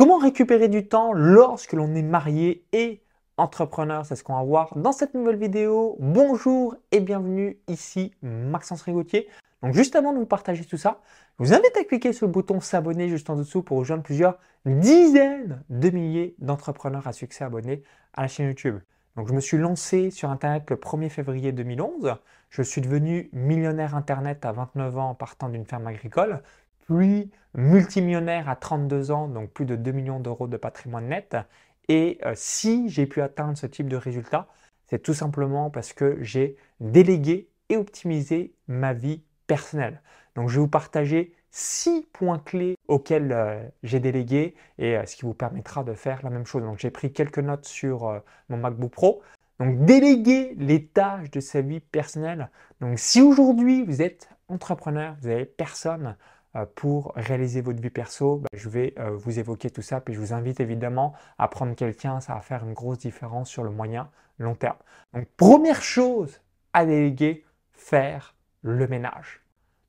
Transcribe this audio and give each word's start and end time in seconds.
Comment 0.00 0.16
récupérer 0.16 0.68
du 0.68 0.88
temps 0.88 1.12
lorsque 1.12 1.74
l'on 1.74 1.94
est 1.94 2.00
marié 2.00 2.64
et 2.72 3.02
entrepreneur? 3.36 4.06
C'est 4.06 4.16
ce 4.16 4.24
qu'on 4.24 4.32
va 4.32 4.42
voir 4.42 4.72
dans 4.78 4.92
cette 4.92 5.12
nouvelle 5.12 5.36
vidéo. 5.36 5.98
Bonjour 6.00 6.74
et 6.90 7.00
bienvenue 7.00 7.58
ici 7.68 8.14
Maxence 8.22 8.80
Rigotier. 8.80 9.28
Donc 9.62 9.74
juste 9.74 9.94
avant 9.96 10.14
de 10.14 10.18
vous 10.18 10.24
partager 10.24 10.64
tout 10.64 10.78
ça, 10.78 11.02
je 11.38 11.44
vous 11.44 11.52
invite 11.52 11.76
à 11.78 11.84
cliquer 11.84 12.14
sur 12.14 12.24
le 12.24 12.32
bouton 12.32 12.60
s'abonner 12.60 13.10
juste 13.10 13.28
en 13.28 13.36
dessous 13.36 13.62
pour 13.62 13.76
rejoindre 13.76 14.02
plusieurs 14.02 14.38
dizaines 14.64 15.62
de 15.68 15.90
milliers 15.90 16.34
d'entrepreneurs 16.38 17.06
à 17.06 17.12
succès 17.12 17.44
abonnés 17.44 17.82
à 18.14 18.22
la 18.22 18.28
chaîne 18.28 18.46
YouTube. 18.46 18.78
Donc 19.16 19.28
je 19.28 19.34
me 19.34 19.40
suis 19.40 19.58
lancé 19.58 20.10
sur 20.10 20.30
Internet 20.30 20.70
le 20.70 20.76
1er 20.76 21.10
février 21.10 21.52
2011. 21.52 22.14
Je 22.48 22.62
suis 22.62 22.80
devenu 22.80 23.28
millionnaire 23.34 23.94
Internet 23.94 24.46
à 24.46 24.52
29 24.52 24.96
ans 24.96 25.14
partant 25.14 25.50
d'une 25.50 25.66
ferme 25.66 25.86
agricole, 25.88 26.42
multimillionnaire 27.54 28.48
à 28.48 28.56
32 28.56 29.10
ans, 29.10 29.28
donc 29.28 29.50
plus 29.50 29.64
de 29.64 29.76
2 29.76 29.92
millions 29.92 30.20
d'euros 30.20 30.46
de 30.46 30.56
patrimoine 30.56 31.08
net. 31.08 31.36
Et 31.88 32.18
euh, 32.24 32.32
si 32.36 32.88
j'ai 32.88 33.06
pu 33.06 33.20
atteindre 33.20 33.56
ce 33.56 33.66
type 33.66 33.88
de 33.88 33.96
résultat, 33.96 34.46
c'est 34.86 35.02
tout 35.02 35.14
simplement 35.14 35.70
parce 35.70 35.92
que 35.92 36.18
j'ai 36.20 36.56
délégué 36.80 37.48
et 37.68 37.76
optimisé 37.76 38.54
ma 38.68 38.92
vie 38.92 39.22
personnelle. 39.46 40.00
Donc 40.36 40.48
je 40.48 40.54
vais 40.54 40.60
vous 40.60 40.68
partager 40.68 41.34
six 41.50 42.06
points 42.12 42.38
clés 42.38 42.76
auxquels 42.86 43.32
euh, 43.32 43.60
j'ai 43.82 43.98
délégué 43.98 44.54
et 44.78 44.96
euh, 44.96 45.04
ce 45.06 45.16
qui 45.16 45.22
vous 45.22 45.34
permettra 45.34 45.82
de 45.82 45.94
faire 45.94 46.20
la 46.22 46.30
même 46.30 46.46
chose. 46.46 46.62
Donc 46.62 46.78
j'ai 46.78 46.90
pris 46.90 47.12
quelques 47.12 47.38
notes 47.38 47.66
sur 47.66 48.22
mon 48.48 48.56
MacBook 48.56 48.92
Pro. 48.92 49.22
Donc 49.58 49.84
déléguer 49.84 50.54
les 50.58 50.86
tâches 50.86 51.30
de 51.30 51.40
sa 51.40 51.60
vie 51.60 51.80
personnelle. 51.80 52.50
Donc 52.80 52.98
si 52.98 53.20
aujourd'hui 53.20 53.84
vous 53.84 54.00
êtes 54.00 54.28
entrepreneur, 54.48 55.16
vous 55.20 55.28
n'avez 55.28 55.44
personne 55.44 56.16
pour 56.74 57.12
réaliser 57.14 57.60
votre 57.60 57.80
vie 57.80 57.90
perso, 57.90 58.38
bah, 58.38 58.48
je 58.52 58.68
vais 58.68 58.94
vous 59.14 59.38
évoquer 59.38 59.70
tout 59.70 59.82
ça. 59.82 60.00
Puis 60.00 60.14
je 60.14 60.20
vous 60.20 60.32
invite 60.32 60.60
évidemment 60.60 61.14
à 61.38 61.48
prendre 61.48 61.74
quelqu'un, 61.74 62.20
ça 62.20 62.34
va 62.34 62.40
faire 62.40 62.64
une 62.64 62.72
grosse 62.72 62.98
différence 62.98 63.48
sur 63.48 63.62
le 63.62 63.70
moyen 63.70 64.10
long 64.38 64.54
terme. 64.54 64.76
Donc 65.14 65.28
première 65.36 65.82
chose 65.82 66.40
à 66.72 66.84
déléguer, 66.84 67.44
faire 67.72 68.34
le 68.62 68.88
ménage. 68.88 69.42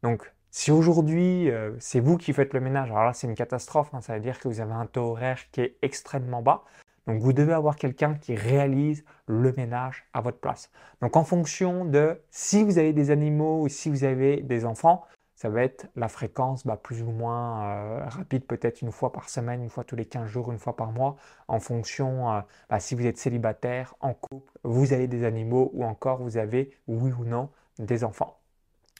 Donc 0.03 0.31
si 0.53 0.69
aujourd'hui, 0.69 1.49
euh, 1.49 1.71
c'est 1.79 2.01
vous 2.01 2.17
qui 2.17 2.33
faites 2.33 2.53
le 2.53 2.59
ménage, 2.59 2.91
alors 2.91 3.05
là, 3.05 3.13
c'est 3.13 3.25
une 3.25 3.35
catastrophe. 3.35 3.93
Hein. 3.93 4.01
ça 4.01 4.15
veut 4.15 4.19
dire 4.19 4.37
que 4.37 4.49
vous 4.49 4.59
avez 4.59 4.73
un 4.73 4.85
taux 4.85 5.11
horaire 5.11 5.39
qui 5.51 5.61
est 5.61 5.77
extrêmement 5.81 6.41
bas. 6.41 6.65
Donc, 7.07 7.21
vous 7.21 7.31
devez 7.33 7.53
avoir 7.53 7.77
quelqu'un 7.77 8.15
qui 8.15 8.35
réalise 8.35 9.03
le 9.27 9.53
ménage 9.53 10.05
à 10.13 10.19
votre 10.21 10.39
place. 10.39 10.69
Donc, 11.01 11.15
en 11.15 11.23
fonction 11.23 11.85
de 11.85 12.21
si 12.29 12.63
vous 12.63 12.77
avez 12.77 12.91
des 12.91 13.11
animaux 13.11 13.61
ou 13.61 13.69
si 13.69 13.89
vous 13.89 14.03
avez 14.03 14.41
des 14.41 14.65
enfants, 14.65 15.05
ça 15.41 15.49
va 15.49 15.63
être 15.63 15.87
la 15.95 16.07
fréquence 16.07 16.67
bah, 16.67 16.77
plus 16.77 17.01
ou 17.01 17.09
moins 17.09 17.63
euh, 17.65 18.05
rapide, 18.05 18.45
peut-être 18.45 18.83
une 18.83 18.91
fois 18.91 19.11
par 19.11 19.27
semaine, 19.27 19.63
une 19.63 19.71
fois 19.71 19.83
tous 19.83 19.95
les 19.95 20.05
15 20.05 20.27
jours, 20.29 20.51
une 20.51 20.59
fois 20.59 20.75
par 20.75 20.91
mois, 20.91 21.17
en 21.47 21.59
fonction 21.59 22.31
euh, 22.31 22.41
bah, 22.69 22.79
si 22.79 22.93
vous 22.93 23.07
êtes 23.07 23.17
célibataire, 23.17 23.95
en 24.01 24.13
couple, 24.13 24.51
vous 24.63 24.93
avez 24.93 25.07
des 25.07 25.23
animaux 25.23 25.71
ou 25.73 25.83
encore 25.83 26.21
vous 26.21 26.37
avez, 26.37 26.69
oui 26.87 27.11
ou 27.11 27.25
non, 27.25 27.49
des 27.79 28.03
enfants. 28.03 28.37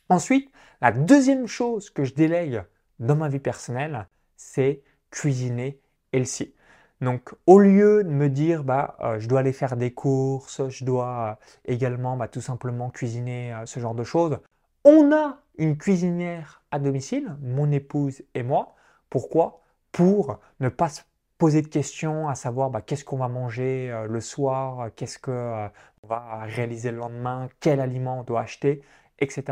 Ensuite, 0.09 0.52
la 0.81 0.92
deuxième 0.92 1.45
chose 1.45 1.92
que 1.92 2.06
je 2.06 2.16
délègue 2.16 2.64
dans 2.97 3.16
ma 3.16 3.30
vie 3.30 3.38
personnelle, 3.38 4.08
c'est 4.36 4.81
cuisiner 5.12 5.80
healthy. 6.12 6.56
Donc, 7.02 7.36
au 7.45 7.59
lieu 7.59 8.03
de 8.03 8.09
me 8.09 8.30
dire, 8.30 8.64
bah, 8.64 8.97
euh, 9.02 9.19
je 9.19 9.30
dois 9.30 9.42
aller 9.42 9.53
faire 9.53 9.78
des 9.78 9.94
courses, 9.94 10.67
je 10.69 10.86
dois 10.86 11.38
également 11.66 12.17
bah, 12.17 12.28
tout 12.28 12.42
simplement 12.42 12.89
cuisiner 12.89 13.56
ce 13.66 13.80
genre 13.80 13.94
de 13.94 14.03
choses, 14.03 14.39
on 14.84 15.12
a 15.12 15.38
une 15.62 15.78
cuisinière 15.78 16.64
à 16.72 16.80
domicile, 16.80 17.36
mon 17.42 17.72
épouse 17.72 18.23
et 18.34 18.44
moi. 18.44 18.76
Pourquoi? 19.09 19.62
Pour 19.92 20.40
ne 20.59 20.70
pas 20.70 20.90
se 20.90 21.02
poser 21.38 21.62
de 21.62 21.68
questions, 21.68 22.28
à 22.30 22.36
savoir 22.36 22.70
bah, 22.70 22.81
qu'est-ce 22.81 23.06
qu'on 23.06 23.18
va 23.18 23.28
manger 23.28 24.06
le 24.08 24.22
soir, 24.22 24.90
qu'est-ce 24.95 25.20
qu'on 25.20 25.70
va 26.08 26.40
réaliser 26.44 26.92
le 26.92 26.98
lendemain, 26.98 27.50
quel 27.59 27.80
aliment 27.80 28.20
on 28.20 28.23
doit 28.23 28.42
acheter 28.42 28.81
etc., 29.22 29.44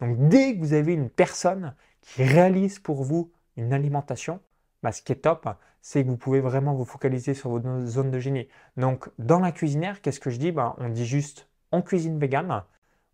Donc 0.00 0.28
dès 0.28 0.54
que 0.54 0.60
vous 0.60 0.72
avez 0.72 0.94
une 0.94 1.10
personne 1.10 1.74
qui 2.00 2.24
réalise 2.24 2.78
pour 2.78 3.04
vous 3.04 3.30
une 3.56 3.72
alimentation, 3.72 4.40
bah, 4.82 4.92
ce 4.92 5.02
qui 5.02 5.12
est 5.12 5.16
top, 5.16 5.48
c'est 5.80 6.02
que 6.04 6.08
vous 6.08 6.16
pouvez 6.16 6.40
vraiment 6.40 6.74
vous 6.74 6.84
focaliser 6.84 7.34
sur 7.34 7.50
vos 7.50 7.86
zones 7.86 8.10
de 8.10 8.18
génie. 8.18 8.48
Donc 8.76 9.10
dans 9.18 9.40
la 9.40 9.52
cuisinière, 9.52 10.00
qu'est-ce 10.00 10.20
que 10.20 10.30
je 10.30 10.38
dis? 10.38 10.52
Bah, 10.52 10.74
On 10.78 10.88
dit 10.88 11.06
juste 11.06 11.48
on 11.70 11.82
cuisine 11.82 12.18
vegan, 12.18 12.64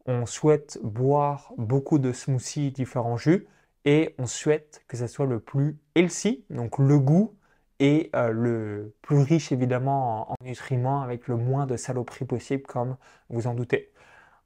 on 0.06 0.26
souhaite 0.26 0.78
boire 0.82 1.52
beaucoup 1.56 1.98
de 1.98 2.12
smoothies, 2.12 2.70
différents 2.72 3.16
jus, 3.16 3.46
et 3.84 4.14
on 4.18 4.26
souhaite 4.26 4.82
que 4.88 4.96
ça 4.96 5.08
soit 5.08 5.26
le 5.26 5.40
plus 5.40 5.78
healthy, 5.94 6.44
donc 6.50 6.78
le 6.78 6.98
goût, 6.98 7.36
et 7.80 8.10
euh, 8.14 8.30
le 8.30 8.94
plus 9.02 9.18
riche 9.18 9.52
évidemment 9.52 10.30
en, 10.30 10.34
en 10.34 10.36
nutriments 10.44 11.02
avec 11.02 11.28
le 11.28 11.36
moins 11.36 11.66
de 11.66 11.76
saloperies 11.76 12.24
possible 12.24 12.62
comme 12.62 12.96
vous 13.30 13.46
en 13.46 13.54
doutez. 13.54 13.92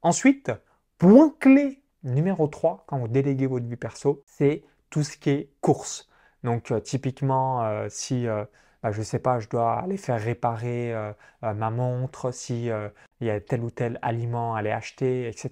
Ensuite, 0.01 0.51
Point 0.97 1.33
clé 1.39 1.81
numéro 2.03 2.47
3 2.47 2.83
quand 2.87 2.99
vous 2.99 3.07
déléguez 3.07 3.47
votre 3.47 3.65
vie 3.65 3.77
perso, 3.77 4.21
c'est 4.25 4.63
tout 4.89 5.03
ce 5.03 5.17
qui 5.17 5.29
est 5.29 5.49
course. 5.61 6.09
Donc 6.43 6.71
euh, 6.71 6.81
typiquement, 6.81 7.63
euh, 7.63 7.87
si 7.89 8.25
bah, 8.83 8.91
je 8.91 9.01
sais 9.01 9.19
pas, 9.19 9.39
je 9.39 9.47
dois 9.47 9.79
aller 9.79 9.97
faire 9.97 10.21
réparer 10.21 10.93
ma 11.41 11.69
montre, 11.69 12.31
si 12.31 12.69
il 13.21 13.27
y 13.27 13.29
a 13.29 13.39
tel 13.41 13.63
ou 13.63 13.69
tel 13.69 13.99
aliment 14.01 14.55
à 14.55 14.59
aller 14.59 14.71
acheter, 14.71 15.27
etc. 15.27 15.49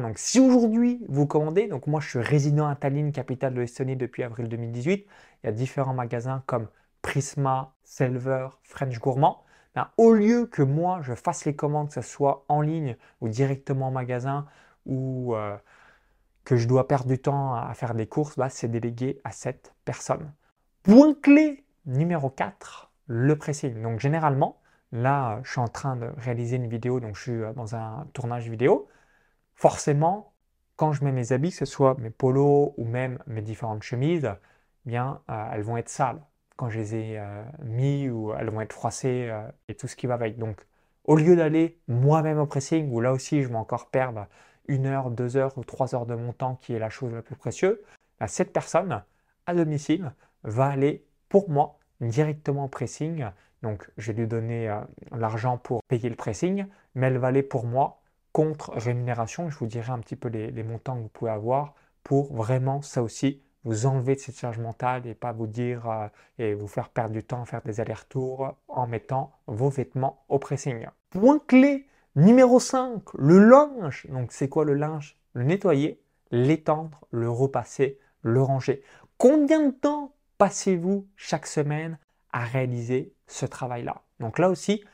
Donc 0.00 0.18
si 0.18 0.38
aujourd'hui 0.38 1.04
vous 1.08 1.26
commandez, 1.26 1.66
donc 1.66 1.86
moi 1.86 2.00
je 2.00 2.08
suis 2.08 2.18
résident 2.20 2.68
à 2.68 2.76
Tallinn, 2.76 3.12
capitale 3.12 3.54
de 3.54 3.60
l'Estonie 3.60 3.96
depuis 3.96 4.22
avril 4.22 4.48
2018, 4.48 5.06
il 5.42 5.46
y 5.46 5.48
a 5.48 5.52
différents 5.52 5.94
magasins 5.94 6.42
comme 6.46 6.68
Prisma, 7.02 7.74
Selver, 7.84 8.48
French 8.62 8.98
Gourmand. 8.98 9.42
Ben, 9.74 9.88
au 9.96 10.12
lieu 10.12 10.46
que 10.46 10.62
moi 10.62 11.00
je 11.02 11.14
fasse 11.14 11.44
les 11.44 11.54
commandes, 11.54 11.88
que 11.88 11.94
ce 11.94 12.02
soit 12.02 12.44
en 12.48 12.60
ligne 12.60 12.96
ou 13.20 13.28
directement 13.28 13.88
en 13.88 13.90
magasin, 13.90 14.46
ou 14.86 15.34
euh, 15.34 15.56
que 16.44 16.56
je 16.56 16.68
dois 16.68 16.88
perdre 16.88 17.08
du 17.08 17.18
temps 17.18 17.54
à 17.54 17.72
faire 17.74 17.94
des 17.94 18.06
courses, 18.06 18.36
bah, 18.36 18.48
c'est 18.48 18.68
délégué 18.68 19.20
à 19.24 19.32
cette 19.32 19.74
personne. 19.84 20.32
Point 20.82 21.14
clé 21.14 21.64
numéro 21.86 22.30
4, 22.30 22.90
le 23.06 23.36
pressing. 23.36 23.82
Donc 23.82 24.00
généralement, 24.00 24.60
là, 24.96 25.40
je 25.44 25.50
suis 25.52 25.60
en 25.60 25.68
train 25.68 25.96
de 25.96 26.10
réaliser 26.18 26.56
une 26.56 26.68
vidéo, 26.68 27.00
donc 27.00 27.16
je 27.16 27.22
suis 27.22 27.32
euh, 27.32 27.52
dans 27.54 27.76
un 27.76 28.06
tournage 28.12 28.48
vidéo. 28.48 28.88
Forcément, 29.54 30.34
quand 30.76 30.92
je 30.92 31.04
mets 31.04 31.12
mes 31.12 31.32
habits, 31.32 31.50
que 31.50 31.56
ce 31.56 31.64
soit 31.66 31.96
mes 31.98 32.10
polos 32.10 32.74
ou 32.76 32.84
même 32.84 33.18
mes 33.26 33.42
différentes 33.42 33.82
chemises, 33.82 34.30
eh 34.86 34.88
bien, 34.88 35.22
euh, 35.30 35.48
elles 35.52 35.62
vont 35.62 35.76
être 35.76 35.88
sales 35.88 36.20
quand 36.56 36.70
je 36.70 36.78
les 36.78 36.94
ai 36.94 37.22
mis 37.62 38.08
ou 38.08 38.32
elles 38.32 38.48
vont 38.48 38.62
être 38.62 38.72
froissées 38.72 39.30
et 39.68 39.74
tout 39.74 39.88
ce 39.88 39.96
qui 39.96 40.06
va 40.06 40.14
avec. 40.14 40.38
Donc, 40.38 40.66
au 41.04 41.16
lieu 41.16 41.36
d'aller 41.36 41.78
moi-même 41.88 42.38
au 42.38 42.46
pressing, 42.46 42.90
où 42.90 43.00
là 43.00 43.12
aussi 43.12 43.42
je 43.42 43.48
vais 43.48 43.56
encore 43.56 43.90
perdre 43.90 44.26
une 44.68 44.86
heure, 44.86 45.10
deux 45.10 45.36
heures 45.36 45.56
ou 45.58 45.64
trois 45.64 45.94
heures 45.94 46.06
de 46.06 46.14
mon 46.14 46.32
temps, 46.32 46.56
qui 46.56 46.72
est 46.74 46.78
la 46.78 46.90
chose 46.90 47.12
la 47.12 47.22
plus 47.22 47.36
précieuse, 47.36 47.78
bah, 48.20 48.28
cette 48.28 48.52
personne 48.52 49.02
à 49.46 49.54
domicile 49.54 50.12
va 50.42 50.66
aller 50.66 51.04
pour 51.28 51.50
moi 51.50 51.78
directement 52.00 52.64
au 52.64 52.68
pressing. 52.68 53.26
Donc 53.66 53.90
je 53.98 54.12
lui 54.12 54.28
donner 54.28 54.68
euh, 54.68 54.78
l'argent 55.10 55.58
pour 55.58 55.82
payer 55.88 56.08
le 56.08 56.14
pressing, 56.14 56.66
mais 56.94 57.08
elle 57.08 57.18
va 57.18 57.26
aller 57.26 57.42
pour 57.42 57.66
moi 57.66 58.00
contre 58.30 58.70
rémunération. 58.70 59.50
Je 59.50 59.58
vous 59.58 59.66
dirai 59.66 59.90
un 59.90 59.98
petit 59.98 60.14
peu 60.14 60.28
les, 60.28 60.62
montants 60.62 60.94
que 60.94 61.00
vous 61.00 61.08
pouvez 61.08 61.32
avoir 61.32 61.74
pour 62.04 62.32
vraiment 62.32 62.80
ça 62.80 63.02
aussi 63.02 63.42
vous 63.64 63.86
enlever 63.86 64.14
de 64.14 64.20
cette 64.20 64.38
charge 64.38 64.60
mentale 64.60 65.04
et 65.08 65.14
pas 65.14 65.32
vous 65.32 65.48
dire 65.48 65.90
euh, 65.90 66.06
et 66.38 66.54
vous 66.54 66.68
faire 66.68 66.90
perdre 66.90 67.12
du 67.12 67.24
temps, 67.24 67.44
faire 67.44 67.62
des 67.62 67.80
allers-retours 67.80 68.54
en 68.68 68.86
mettant 68.86 69.32
vos 69.48 69.68
vêtements 69.68 70.24
au 70.28 70.38
pressing. 70.38 70.86
Point 71.10 71.40
clé 71.44 71.88
Numéro 72.14 72.60
5, 72.60 73.02
le 73.18 73.40
linge. 73.48 74.06
Donc 74.10 74.30
c'est 74.30 74.48
quoi 74.48 74.64
le 74.64 74.74
linge? 74.74 75.18
Le 75.32 75.42
nettoyer, 75.42 76.00
l'étendre, 76.30 77.04
le 77.10 77.28
repasser, 77.28 77.98
le 78.22 78.40
ranger. 78.42 78.84
Combien 79.18 79.66
de 79.66 79.72
temps 79.72 80.14
passez-vous 80.38 81.08
chaque 81.16 81.48
semaine 81.48 81.98
à 82.36 82.40
réaliser 82.40 83.14
ce 83.26 83.46
travail-là 83.46 84.02
Donc 84.20 84.38
là 84.38 84.50
aussi, 84.50 84.84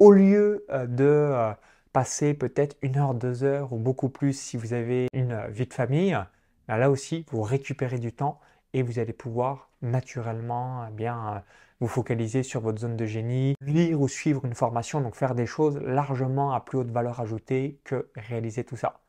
au 0.00 0.12
lieu 0.12 0.66
euh, 0.68 0.86
de 0.86 1.04
euh, 1.04 1.50
passer 1.94 2.34
peut-être 2.34 2.76
une 2.82 2.98
heure, 2.98 3.14
deux 3.14 3.42
heures 3.42 3.72
ou 3.72 3.78
beaucoup 3.78 4.10
plus 4.10 4.38
si 4.38 4.58
vous 4.58 4.74
avez 4.74 5.08
une 5.14 5.46
vie 5.48 5.66
de 5.66 5.72
famille, 5.72 6.18
là 6.68 6.90
aussi, 6.90 7.24
vous 7.30 7.40
récupérez 7.40 7.98
du 7.98 8.12
temps 8.12 8.38
et 8.74 8.82
vous 8.82 8.98
allez 8.98 9.14
pouvoir 9.14 9.70
naturellement 9.80 10.84
eh 10.86 10.92
bien 10.92 11.36
euh, 11.36 11.38
vous 11.80 11.88
focaliser 11.88 12.42
sur 12.42 12.60
votre 12.60 12.80
zone 12.80 12.98
de 12.98 13.06
génie, 13.06 13.54
lire 13.62 13.98
ou 13.98 14.06
suivre 14.06 14.44
une 14.44 14.54
formation, 14.54 15.00
donc 15.00 15.14
faire 15.14 15.34
des 15.34 15.46
choses 15.46 15.78
largement 15.78 16.52
à 16.52 16.60
plus 16.60 16.76
haute 16.76 16.90
valeur 16.90 17.18
ajoutée 17.20 17.80
que 17.82 18.10
réaliser 18.14 18.62
tout 18.62 18.76
ça. 18.76 19.00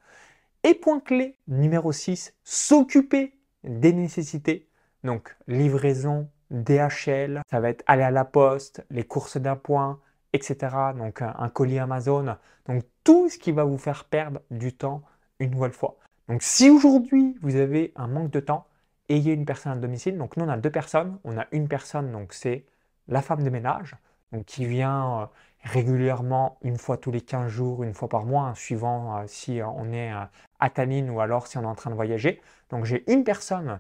Et 0.63 0.75
point 0.75 1.01
clé 1.01 1.35
numéro 1.49 1.91
6, 1.91 2.35
s'occuper 2.45 3.35
des 3.65 3.91
nécessités. 3.91 4.69
Donc 5.03 5.35
livraison, 5.49 6.29
DHL, 6.51 7.41
ça 7.49 7.59
va 7.59 7.69
être 7.69 7.83
aller 7.87 8.03
à 8.03 8.11
la 8.11 8.25
poste, 8.25 8.85
les 8.91 9.03
courses 9.03 9.37
d'un 9.37 9.55
point, 9.55 9.99
etc. 10.33 10.75
Donc 10.97 11.21
un 11.21 11.49
colis 11.49 11.79
Amazon. 11.79 12.35
Donc 12.67 12.83
tout 13.03 13.29
ce 13.29 13.37
qui 13.37 13.51
va 13.51 13.63
vous 13.63 13.77
faire 13.77 14.05
perdre 14.05 14.41
du 14.51 14.73
temps 14.73 15.01
une 15.39 15.51
nouvelle 15.51 15.71
fois. 15.71 15.97
Donc 16.27 16.43
si 16.43 16.69
aujourd'hui 16.69 17.37
vous 17.41 17.55
avez 17.55 17.91
un 17.95 18.07
manque 18.07 18.31
de 18.31 18.39
temps, 18.39 18.67
ayez 19.09 19.33
une 19.33 19.45
personne 19.45 19.73
à 19.73 19.75
domicile. 19.75 20.17
Donc 20.17 20.37
nous, 20.37 20.45
on 20.45 20.49
a 20.49 20.57
deux 20.57 20.69
personnes. 20.69 21.17
On 21.23 21.37
a 21.37 21.47
une 21.51 21.67
personne, 21.67 22.11
donc 22.11 22.33
c'est 22.33 22.65
la 23.07 23.21
femme 23.21 23.43
de 23.43 23.49
ménage, 23.49 23.95
donc 24.31 24.45
qui 24.45 24.65
vient 24.65 25.21
euh, 25.21 25.25
régulièrement 25.63 26.57
une 26.61 26.77
fois 26.77 26.97
tous 26.97 27.11
les 27.11 27.21
15 27.21 27.49
jours, 27.49 27.83
une 27.83 27.93
fois 27.93 28.09
par 28.09 28.25
mois, 28.25 28.43
hein, 28.43 28.55
suivant 28.55 29.17
euh, 29.17 29.23
si 29.27 29.59
on 29.63 29.91
est 29.91 30.11
à 30.59 30.69
Tallinn 30.69 31.09
ou 31.09 31.19
alors 31.19 31.47
si 31.47 31.57
on 31.57 31.63
est 31.63 31.65
en 31.65 31.75
train 31.75 31.89
de 31.89 31.95
voyager. 31.95 32.41
Donc 32.69 32.85
j'ai 32.85 33.03
une 33.11 33.23
personne, 33.23 33.79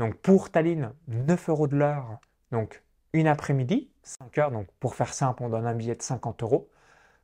donc 0.00 0.14
pour 0.16 0.50
Tallinn, 0.50 0.94
9 1.08 1.50
euros 1.50 1.66
de 1.66 1.76
l'heure, 1.76 2.20
donc 2.52 2.82
une 3.12 3.26
après-midi, 3.26 3.90
5 4.02 4.38
heures. 4.38 4.50
Donc 4.50 4.66
pour 4.80 4.94
faire 4.94 5.12
simple, 5.12 5.42
on 5.42 5.50
donne 5.50 5.66
un 5.66 5.74
billet 5.74 5.94
de 5.94 6.00
50 6.00 6.42
euros. 6.42 6.70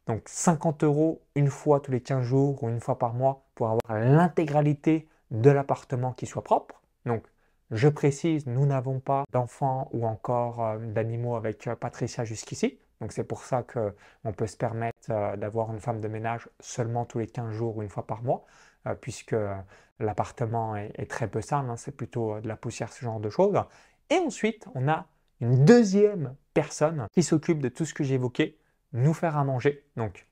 Donc 0.06 0.28
50 0.28 0.84
euros 0.84 1.23
une 1.34 1.49
fois 1.49 1.81
tous 1.81 1.90
les 1.90 2.02
15 2.02 2.23
jours 2.23 2.62
ou 2.62 2.69
une 2.69 2.81
fois 2.81 2.99
par 2.99 3.14
mois 3.14 3.46
pour 3.55 3.69
avoir 3.69 3.99
l'intégralité 3.99 5.08
de 5.31 5.49
l'appartement 5.49 6.12
qui 6.12 6.26
soit 6.26 6.44
propre. 6.44 6.82
Donc 7.06 7.25
je 7.70 7.88
précise, 7.88 8.46
nous 8.46 8.67
n'avons 8.67 9.00
pas 9.00 9.25
d'enfants 9.32 9.88
ou 9.93 10.06
encore 10.06 10.62
euh, 10.62 10.78
d'animaux 10.78 11.34
avec 11.34 11.67
euh, 11.67 11.76
Patricia 11.76 12.26
jusqu'ici. 12.26 12.78
Donc 13.01 13.13
c'est 13.13 13.25
pour 13.25 13.45
ça 13.45 13.63
qu'on 13.63 14.33
peut 14.33 14.47
se 14.47 14.57
permettre 14.57 15.11
euh, 15.11 15.37
d'avoir 15.37 15.73
une 15.73 15.81
femme 15.81 16.01
de 16.01 16.09
ménage 16.09 16.49
seulement 16.61 17.05
tous 17.05 17.19
les 17.19 17.27
15 17.27 17.53
jours 17.53 17.77
ou 17.77 17.83
une 17.83 17.89
fois 17.89 18.07
par 18.07 18.23
mois, 18.23 18.45
puisque 19.01 19.35
l'appartement 19.99 20.77
est, 20.77 21.11
très 21.11 21.27
peu 21.27 21.41
sale, 21.41 21.69
hein. 21.69 21.77
c'est 21.77 21.97
plutôt 21.97 22.39
de 22.41 22.47
la 22.47 22.57
poussière, 22.57 22.93
ce 22.93 23.05
genre 23.05 23.19
de 23.19 23.29
choses. 23.29 23.61
Et 24.11 24.19
ensuite, 24.19 24.69
on 24.77 24.87
a 24.87 25.07
une 25.41 25.65
deuxième 25.65 26.37
personne 26.55 27.09
qui 27.13 27.25
s'occupe 27.25 27.61
de 27.61 27.69
tout 27.69 27.85
ce 27.85 27.93
que 27.93 28.05
j'ai 28.05 28.15
évoqué, 28.15 28.57
nous 28.93 29.13
faire 29.13 29.37
à 29.37 29.43
manger. 29.43 29.85
Donc 29.97 30.29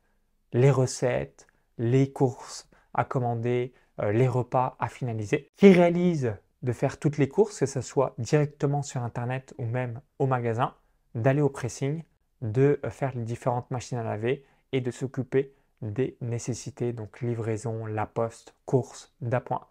les 0.53 0.71
recettes, 0.71 1.49
les 1.79 2.13
courses 2.13 2.69
à 2.93 3.05
commander, 3.05 3.75
les 4.01 4.29
repas 4.29 4.77
à 4.79 4.89
finaliser, 4.89 5.51
qui 5.57 5.73
réalise 5.73 6.37
de 6.65 6.73
faire 6.73 6.99
toutes 6.99 7.19
les 7.19 7.29
courses, 7.29 7.61
que 7.61 7.67
ce 7.67 7.81
soit 7.81 8.15
directement 8.19 8.83
sur 8.83 9.03
Internet 9.03 9.55
ou 9.59 9.67
même 9.67 10.01
au 10.19 10.27
magasin, 10.27 10.75
d'aller 11.15 11.43
au 11.43 11.51
pressing, 11.51 12.03
de 12.45 12.79
faire 12.91 13.13
les 13.17 13.25
différentes 13.25 13.71
machines 13.71 13.99
à 13.99 14.05
laver 14.05 14.45
et 14.73 14.81
de 14.81 14.91
s'occuper 14.91 15.53
des 15.83 16.17
nécessités, 16.21 16.93
donc 16.93 17.21
livraison, 17.21 17.87
la 17.87 18.07
poste, 18.07 18.55
courses, 18.67 19.13
d'appoint. 19.21 19.67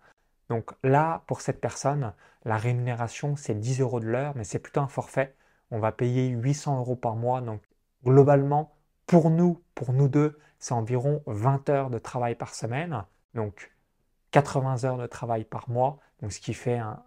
Donc 0.50 0.72
là, 0.84 1.24
pour 1.28 1.42
cette 1.42 1.62
personne, 1.62 2.14
la 2.46 2.58
rémunération, 2.58 3.36
c'est 3.36 3.56
10 3.56 3.80
euros 3.82 4.00
de 4.00 4.08
l'heure, 4.08 4.34
mais 4.36 4.44
c'est 4.44 4.60
plutôt 4.60 4.82
un 4.82 4.88
forfait. 4.88 5.36
On 5.72 5.80
va 5.80 5.92
payer 5.92 6.28
800 6.28 6.80
euros 6.80 6.96
par 6.96 7.16
mois. 7.16 7.42
Donc 7.42 7.62
globalement, 8.04 8.76
pour 9.06 9.30
nous, 9.30 9.62
pour 9.76 9.94
nous 9.94 10.08
deux, 10.08 10.38
c'est 10.60 10.74
environ 10.74 11.24
20 11.28 11.70
heures 11.70 11.90
de 11.90 12.00
travail 12.00 12.36
par 12.36 12.54
semaine. 12.54 13.04
Donc 13.34 13.72
80 14.32 14.84
heures 14.84 14.98
de 14.98 15.08
travail 15.08 15.44
par 15.44 15.70
mois, 15.70 16.00
donc 16.22 16.34
ce 16.34 16.40
qui 16.40 16.54
fait 16.54 16.78
un, 16.78 17.04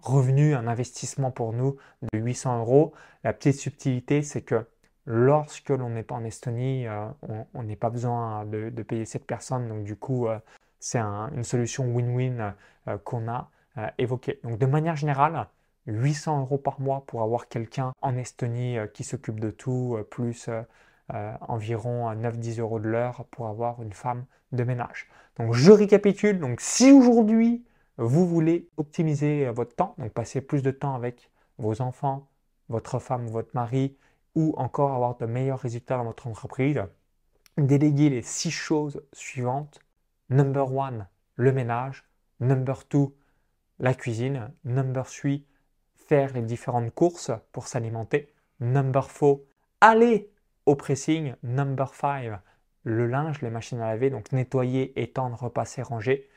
revenu, 0.00 0.54
un 0.54 0.66
investissement 0.66 1.30
pour 1.30 1.52
nous 1.52 1.76
de 2.12 2.18
800 2.18 2.58
euros. 2.60 2.92
La 3.22 3.32
petite 3.32 3.56
subtilité, 3.56 4.22
c'est 4.22 4.42
que 4.42 4.66
lorsque 5.06 5.70
l'on 5.70 5.90
n'est 5.90 6.02
pas 6.02 6.14
en 6.14 6.24
Estonie, 6.24 6.86
euh, 6.86 7.06
on 7.54 7.62
n'est 7.62 7.76
pas 7.76 7.90
besoin 7.90 8.44
de, 8.46 8.70
payer 8.82 9.04
cette 9.04 9.26
personne. 9.26 9.68
Donc 9.68 9.84
du 9.84 9.96
coup, 9.96 10.28
euh, 10.28 10.38
c'est 10.80 10.98
une 10.98 11.44
solution 11.44 11.84
win-win 11.86 12.54
euh, 12.88 12.98
qu'on 12.98 13.28
a 13.28 13.50
évoquée. 13.98 14.38
Donc 14.44 14.58
de 14.58 14.66
manière 14.66 14.94
générale, 14.94 15.48
800 15.86 16.42
euros 16.42 16.58
par 16.58 16.80
mois 16.80 17.04
pour 17.06 17.22
avoir 17.22 17.48
quelqu'un 17.48 17.92
en 18.02 18.16
Estonie 18.16 18.76
qui 18.92 19.02
s'occupe 19.02 19.40
de 19.40 19.50
tout, 19.50 19.98
plus 20.10 20.48
environ 21.08 22.12
9-10 22.14 22.60
euros 22.60 22.78
de 22.78 22.88
l'heure 22.88 23.24
pour 23.32 23.48
avoir 23.48 23.82
une 23.82 23.92
femme 23.92 24.26
de 24.52 24.62
ménage. 24.62 25.08
Donc 25.38 25.54
je 25.54 25.72
récapitule. 25.72 26.38
Donc 26.38 26.60
si 26.60 26.92
aujourd'hui 26.92 27.64
vous 27.96 28.28
voulez 28.28 28.68
optimiser 28.76 29.50
votre 29.50 29.74
temps, 29.74 29.96
donc 29.98 30.12
passer 30.12 30.40
plus 30.40 30.62
de 30.62 30.70
temps 30.70 30.94
avec 30.94 31.32
vos 31.58 31.80
enfants, 31.80 32.28
votre 32.68 33.00
femme, 33.00 33.26
votre 33.26 33.50
mari, 33.54 33.96
ou 34.34 34.54
encore 34.56 34.92
avoir 34.92 35.16
de 35.16 35.26
meilleurs 35.26 35.60
résultats 35.60 35.96
dans 35.96 36.04
votre 36.04 36.26
entreprise, 36.26 36.82
déléguez 37.56 38.10
les 38.10 38.22
six 38.22 38.50
choses 38.50 39.02
suivantes. 39.12 39.80
Number 40.30 40.72
one, 40.72 41.06
le 41.36 41.52
ménage. 41.52 42.04
Number 42.40 42.86
two, 42.86 43.14
la 43.78 43.94
cuisine. 43.94 44.52
Number 44.64 45.06
three, 45.06 45.46
faire 45.94 46.32
les 46.32 46.42
différentes 46.42 46.92
courses 46.94 47.30
pour 47.52 47.66
s'alimenter. 47.68 48.32
Number 48.60 49.10
four, 49.10 49.40
aller 49.80 50.30
au 50.66 50.74
pressing. 50.74 51.34
Number 51.42 51.94
five, 51.94 52.38
le 52.82 53.06
linge, 53.06 53.40
les 53.40 53.50
machines 53.50 53.80
à 53.80 53.88
laver, 53.88 54.10
donc 54.10 54.32
nettoyer, 54.32 55.00
étendre, 55.00 55.42
repasser, 55.42 55.82
ranger. 55.82 56.28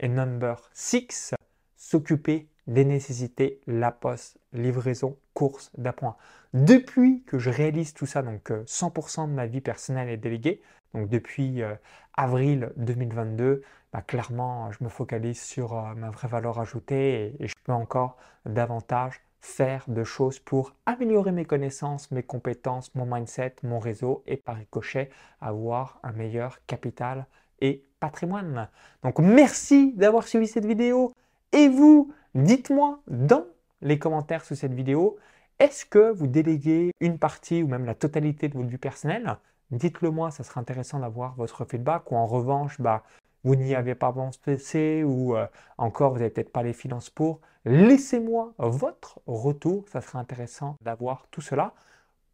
Et 0.00 0.08
number 0.08 0.70
six, 0.72 1.34
s'occuper 1.76 2.48
des 2.66 2.84
nécessités, 2.84 3.60
la 3.66 3.92
poste, 3.92 4.38
livraison, 4.52 5.16
course 5.34 5.70
d'appoint. 5.76 6.16
Depuis 6.52 7.22
que 7.24 7.38
je 7.38 7.50
réalise 7.50 7.94
tout 7.94 8.06
ça, 8.06 8.22
donc 8.22 8.50
100% 8.50 9.24
euh, 9.24 9.26
de 9.26 9.32
ma 9.32 9.46
vie 9.46 9.60
personnelle 9.60 10.08
est 10.08 10.16
déléguée, 10.16 10.62
donc 10.94 11.08
depuis 11.08 11.62
euh, 11.62 11.74
avril 12.16 12.72
2022, 12.76 13.62
bah, 13.92 14.02
clairement, 14.02 14.70
je 14.72 14.82
me 14.82 14.88
focalise 14.88 15.40
sur 15.40 15.76
euh, 15.76 15.94
ma 15.94 16.10
vraie 16.10 16.28
valeur 16.28 16.58
ajoutée 16.60 17.36
et, 17.38 17.48
je 17.48 17.54
peux 17.64 17.72
encore 17.72 18.16
davantage 18.46 19.20
faire 19.40 19.84
de 19.88 20.04
choses 20.04 20.38
pour 20.38 20.74
améliorer 20.86 21.32
mes 21.32 21.44
connaissances, 21.44 22.10
mes 22.10 22.22
compétences, 22.22 22.94
mon 22.94 23.04
mindset, 23.04 23.56
mon 23.62 23.78
réseau 23.78 24.22
et 24.26 24.36
par 24.36 24.56
ricochet 24.56 25.10
avoir 25.40 26.00
un 26.02 26.12
meilleur 26.12 26.58
capital 26.66 27.26
et 27.60 27.84
patrimoine. 28.00 28.68
Donc 29.02 29.18
merci 29.18 29.92
d'avoir 29.94 30.26
suivi 30.26 30.46
cette 30.46 30.64
vidéo 30.64 31.14
et 31.52 31.68
vous, 31.68 32.12
dites-moi 32.34 33.00
dans 33.08 33.46
les 33.80 33.98
commentaires 33.98 34.44
sous 34.44 34.54
cette 34.54 34.74
vidéo, 34.74 35.18
est-ce 35.58 35.86
que 35.86 36.10
vous 36.10 36.26
déléguez 36.26 36.92
une 37.00 37.18
partie 37.18 37.62
ou 37.62 37.68
même 37.68 37.84
la 37.84 37.94
totalité 37.94 38.48
de 38.48 38.54
votre 38.54 38.68
vie 38.68 38.78
personnelle? 38.78 39.36
Dites-le 39.70 40.10
moi, 40.10 40.30
ça 40.30 40.44
serait 40.44 40.60
intéressant 40.60 40.98
d'avoir 41.00 41.34
votre 41.36 41.64
feedback 41.64 42.10
ou 42.10 42.16
en 42.16 42.26
revanche, 42.26 42.80
bah, 42.80 43.04
vous 43.44 43.56
n'y 43.56 43.74
avez 43.74 43.94
pas 43.94 44.12
pensé 44.12 45.04
ou 45.04 45.36
euh, 45.36 45.46
encore 45.78 46.12
vous 46.12 46.18
n'avez 46.18 46.30
peut-être 46.30 46.52
pas 46.52 46.62
les 46.62 46.72
finances 46.72 47.10
pour. 47.10 47.40
Laissez-moi 47.64 48.52
votre 48.58 49.20
retour, 49.26 49.84
ça 49.88 50.00
serait 50.00 50.18
intéressant 50.18 50.76
d'avoir 50.82 51.26
tout 51.30 51.40
cela. 51.40 51.74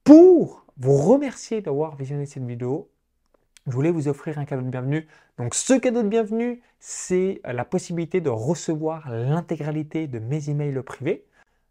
Pour 0.05 0.65
vous 0.79 0.97
remercier 0.97 1.61
d'avoir 1.61 1.97
visionné 1.97 2.27
cette 2.27 2.47
vidéo, 2.47 2.91
je 3.67 3.73
voulais 3.73 3.91
vous 3.91 4.09
offrir 4.09 4.39
un 4.39 4.45
cadeau 4.45 4.63
de 4.63 4.71
bienvenue. 4.71 5.07
Donc 5.39 5.55
ce 5.55 5.75
cadeau 5.75 6.03
de 6.03 6.09
bienvenue, 6.09 6.63
c'est 6.79 7.41
la 7.45 7.65
possibilité 7.65 8.21
de 8.21 8.31
recevoir 8.31 9.11
l'intégralité 9.11 10.07
de 10.07 10.19
mes 10.19 10.51
emails 10.51 10.83
privés. 10.83 11.25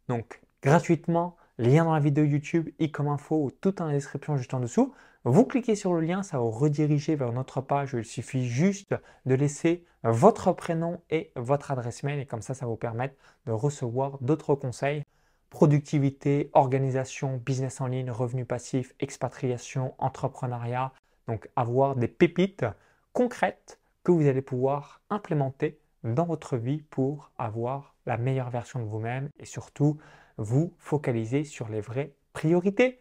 Donc 0.08 0.42
gratuitement, 0.62 1.36
lien 1.58 1.86
dans 1.86 1.94
la 1.94 2.00
vidéo 2.00 2.24
YouTube, 2.24 2.70
i 2.80 2.92
comme 2.92 3.08
info 3.08 3.44
ou 3.44 3.52
tout 3.52 3.82
en 3.82 3.86
la 3.86 3.94
description 3.94 4.38
juste 4.38 4.54
en 4.54 4.60
dessous. 4.60 4.94
Vous 5.26 5.46
cliquez 5.46 5.76
sur 5.76 5.94
le 5.94 6.02
lien, 6.02 6.24
ça 6.24 6.40
vous 6.40 6.50
rediriger 6.50 7.16
vers 7.16 7.34
notre 7.34 7.62
page. 7.62 7.92
Il 7.98 8.06
suffit 8.06 8.48
juste 8.48 8.96
de 9.26 9.36
laisser 9.36 9.84
votre 10.04 10.54
prénom 10.54 11.02
et 11.10 11.32
votre 11.36 11.72
adresse 11.72 12.04
mail 12.04 12.20
et 12.20 12.26
comme 12.26 12.42
ça, 12.42 12.54
ça 12.54 12.66
vous 12.66 12.78
permettre 12.78 13.16
de 13.46 13.52
recevoir 13.52 14.18
d'autres 14.22 14.56
conseils 14.56 15.04
productivité, 15.50 16.50
organisation, 16.54 17.42
business 17.44 17.82
en 17.82 17.88
ligne, 17.88 18.12
revenus 18.12 18.48
passifs, 18.48 18.94
expatriation, 19.00 19.94
entrepreneuriat. 19.98 20.94
Donc 21.30 21.48
avoir 21.56 21.96
des 21.96 22.08
pépites 22.08 22.66
concrètes 23.14 23.80
que 24.04 24.12
vous 24.12 24.28
allez 24.28 24.42
pouvoir 24.42 25.02
implémenter 25.12 25.78
dans 26.04 26.26
votre 26.26 26.58
vie 26.58 26.82
pour 26.90 27.32
avoir 27.38 27.94
la 28.08 28.18
meilleure 28.18 28.50
version 28.50 28.80
de 28.80 28.86
vous-même 28.86 29.30
et 29.38 29.46
surtout 29.46 30.00
vous 30.38 30.74
focaliser 30.80 31.44
sur 31.44 31.70
les 31.70 31.82
vraies 31.82 32.16
priorités. 32.34 33.00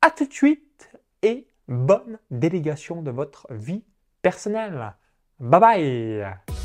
A 0.00 0.10
tout 0.10 0.24
de 0.24 0.32
suite 0.32 0.90
et 1.20 1.48
bonne 1.68 2.18
délégation 2.30 3.02
de 3.02 3.10
votre 3.10 3.46
vie 3.52 3.84
personnelle. 4.22 4.94
Bye 5.38 5.60
bye 5.60 6.55